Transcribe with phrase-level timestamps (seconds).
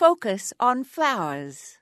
[0.00, 1.76] Focus on flowers.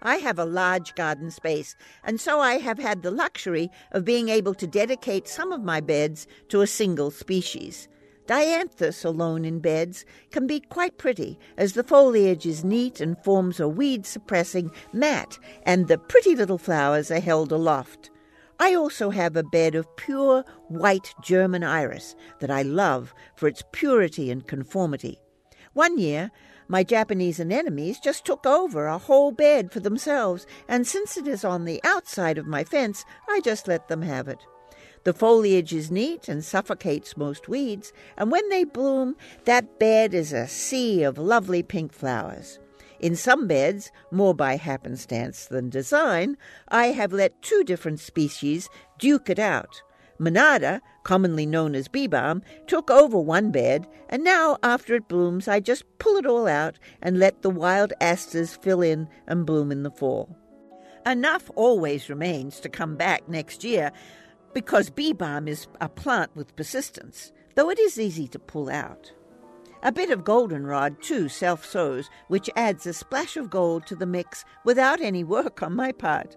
[0.00, 4.28] I have a large garden space, and so I have had the luxury of being
[4.28, 7.88] able to dedicate some of my beds to a single species.
[8.28, 13.58] Dianthus alone in beds can be quite pretty, as the foliage is neat and forms
[13.58, 18.10] a weed suppressing mat, and the pretty little flowers are held aloft.
[18.60, 23.62] I also have a bed of pure white German iris that I love for its
[23.72, 25.20] purity and conformity.
[25.74, 26.32] One year,
[26.66, 31.44] my Japanese anemones just took over a whole bed for themselves, and since it is
[31.44, 34.44] on the outside of my fence, I just let them have it.
[35.04, 40.32] The foliage is neat and suffocates most weeds, and when they bloom, that bed is
[40.32, 42.58] a sea of lovely pink flowers.
[43.00, 46.36] In some beds, more by happenstance than design,
[46.68, 49.82] I have let two different species duke it out.
[50.18, 55.46] Monarda, commonly known as bee balm, took over one bed, and now, after it blooms,
[55.46, 59.70] I just pull it all out and let the wild asters fill in and bloom
[59.70, 60.36] in the fall.
[61.06, 63.92] Enough always remains to come back next year
[64.52, 69.12] because bee balm is a plant with persistence, though it is easy to pull out.
[69.80, 74.06] A bit of goldenrod too self sows, which adds a splash of gold to the
[74.06, 76.36] mix without any work on my part.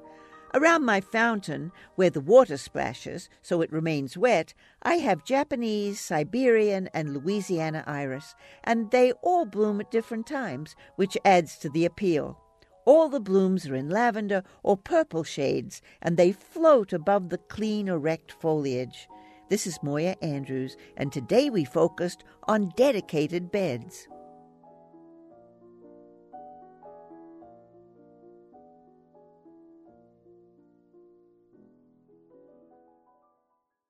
[0.54, 4.54] Around my fountain, where the water splashes so it remains wet,
[4.84, 11.18] I have Japanese, Siberian, and Louisiana iris, and they all bloom at different times, which
[11.26, 12.38] adds to the appeal.
[12.86, 17.88] All the blooms are in lavender or purple shades, and they float above the clean,
[17.88, 19.08] erect foliage.
[19.52, 24.08] This is Moya Andrews, and today we focused on dedicated beds.